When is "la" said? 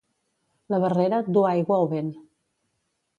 0.73-0.79